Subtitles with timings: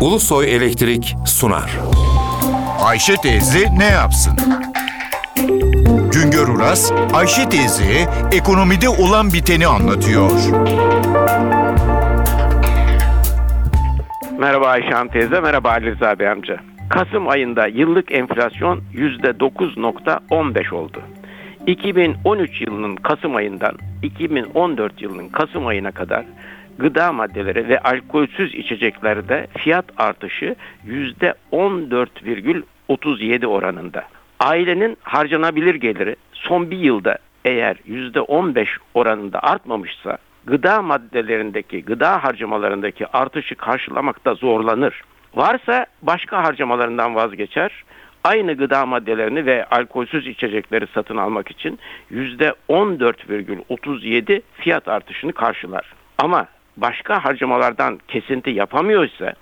[0.00, 1.78] Ulusoy Elektrik sunar.
[2.84, 4.32] Ayşe teyze ne yapsın?
[6.12, 7.84] Güngör Uras, Ayşe teyze
[8.32, 10.30] ekonomide olan biteni anlatıyor.
[14.38, 16.60] Merhaba Ayşe Hanım teyze, merhaba Ali Rıza Bey amca.
[16.90, 21.02] Kasım ayında yıllık enflasyon %9.15 oldu.
[21.66, 23.72] 2013 yılının Kasım ayından
[24.02, 26.24] 2014 yılının Kasım ayına kadar
[26.78, 34.04] gıda maddeleri ve alkolsüz içeceklerde fiyat artışı %14,37 oranında.
[34.40, 43.54] Ailenin harcanabilir geliri son bir yılda eğer %15 oranında artmamışsa gıda maddelerindeki, gıda harcamalarındaki artışı
[43.54, 45.02] karşılamakta zorlanır.
[45.34, 47.84] Varsa başka harcamalarından vazgeçer.
[48.24, 51.78] Aynı gıda maddelerini ve alkolsüz içecekleri satın almak için
[52.12, 55.92] %14,37 fiyat artışını karşılar.
[56.18, 56.46] Ama
[56.80, 59.34] başka harcamalardan kesinti yapamıyorsa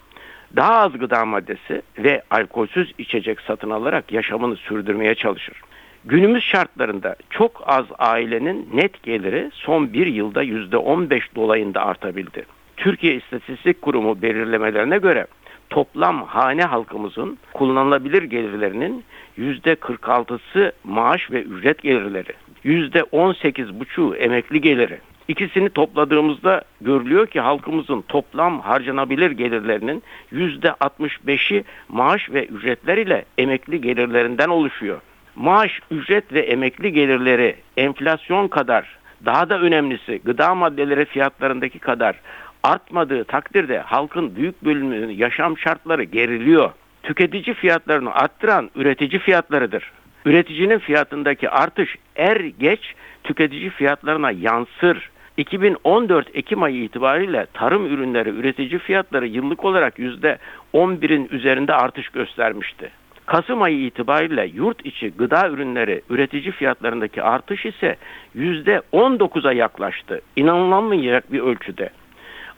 [0.56, 5.62] daha az gıda maddesi ve alkolsüz içecek satın alarak yaşamını sürdürmeye çalışır.
[6.04, 12.46] Günümüz şartlarında çok az ailenin net geliri son bir yılda %15 dolayında artabildi.
[12.76, 15.26] Türkiye İstatistik Kurumu belirlemelerine göre
[15.70, 19.04] toplam hane halkımızın kullanılabilir gelirlerinin
[19.38, 22.32] %46'sı maaş ve ücret gelirleri,
[22.64, 24.98] %18,5'u emekli geliri.
[25.28, 34.48] İkisini topladığımızda görülüyor ki halkımızın toplam harcanabilir gelirlerinin %65'i maaş ve ücretler ile emekli gelirlerinden
[34.48, 35.00] oluşuyor.
[35.36, 42.16] Maaş, ücret ve emekli gelirleri enflasyon kadar daha da önemlisi gıda maddeleri fiyatlarındaki kadar
[42.62, 46.70] artmadığı takdirde halkın büyük bölümünün yaşam şartları geriliyor.
[47.02, 49.92] Tüketici fiyatlarını arttıran üretici fiyatlarıdır.
[50.24, 55.10] Üreticinin fiyatındaki artış er geç tüketici fiyatlarına yansır.
[55.38, 62.90] 2014 Ekim ayı itibariyle tarım ürünleri üretici fiyatları yıllık olarak %11'in üzerinde artış göstermişti.
[63.26, 67.96] Kasım ayı itibariyle yurt içi gıda ürünleri üretici fiyatlarındaki artış ise
[68.36, 70.20] %19'a yaklaştı.
[70.36, 71.90] İnanılamayacak bir ölçüde.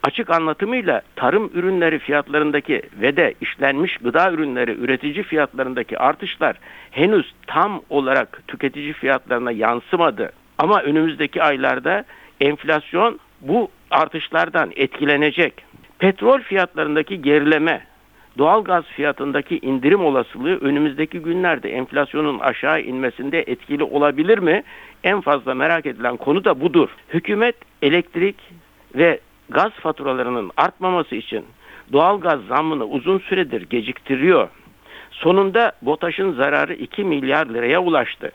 [0.03, 6.57] Açık anlatımıyla tarım ürünleri fiyatlarındaki ve de işlenmiş gıda ürünleri üretici fiyatlarındaki artışlar
[6.91, 10.33] henüz tam olarak tüketici fiyatlarına yansımadı.
[10.59, 12.05] Ama önümüzdeki aylarda
[12.41, 15.65] enflasyon bu artışlardan etkilenecek.
[15.99, 17.87] Petrol fiyatlarındaki gerileme,
[18.39, 24.63] doğal gaz fiyatındaki indirim olasılığı önümüzdeki günlerde enflasyonun aşağı inmesinde etkili olabilir mi?
[25.05, 26.89] En fazla merak edilen konu da budur.
[27.09, 28.37] Hükümet elektrik
[28.95, 31.45] ve gaz faturalarının artmaması için
[31.93, 34.49] doğal gaz zammını uzun süredir geciktiriyor.
[35.11, 38.33] Sonunda BOTAŞ'ın zararı 2 milyar liraya ulaştı.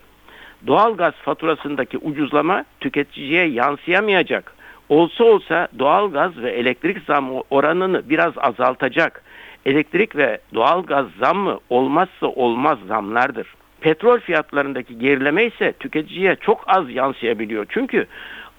[0.67, 4.55] Doğal gaz faturasındaki ucuzlama tüketiciye yansıyamayacak.
[4.89, 9.23] Olsa olsa doğal gaz ve elektrik zammı oranını biraz azaltacak.
[9.65, 13.47] Elektrik ve doğal gaz zammı olmazsa olmaz zamlardır.
[13.81, 17.65] Petrol fiyatlarındaki gerileme ise tüketiciye çok az yansıyabiliyor.
[17.69, 18.05] Çünkü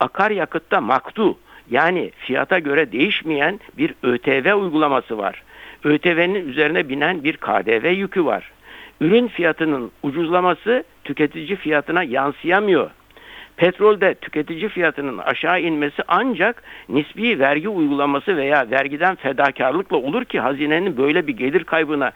[0.01, 1.39] akaryakıtta maktu
[1.71, 5.43] yani fiyata göre değişmeyen bir ÖTV uygulaması var.
[5.85, 8.51] ÖTV'nin üzerine binen bir KDV yükü var.
[9.01, 12.91] Ürün fiyatının ucuzlaması tüketici fiyatına yansıyamıyor.
[13.57, 20.97] Petrolde tüketici fiyatının aşağı inmesi ancak nispi vergi uygulaması veya vergiden fedakarlıkla olur ki hazinenin
[20.97, 22.13] böyle bir gelir kaybına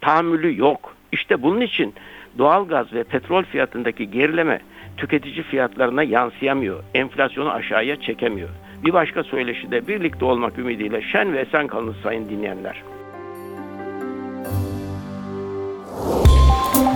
[0.00, 0.94] tahammülü yok.
[1.12, 1.94] İşte bunun için
[2.38, 4.60] doğalgaz ve petrol fiyatındaki gerileme
[4.96, 6.82] tüketici fiyatlarına yansıyamıyor.
[6.94, 8.48] Enflasyonu aşağıya çekemiyor.
[8.84, 12.95] Bir başka söyleşide birlikte olmak ümidiyle şen ve esen kalınız sayın dinleyenler.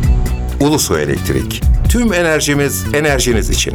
[0.59, 1.61] Ulusoy Elektrik.
[1.90, 3.73] Tüm enerjimiz enerjiniz için.